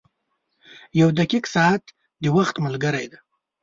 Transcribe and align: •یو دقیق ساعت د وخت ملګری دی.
•یو 0.99 1.07
دقیق 1.19 1.45
ساعت 1.55 1.83
د 2.23 2.25
وخت 2.37 2.55
ملګری 2.65 3.05
دی. 3.11 3.19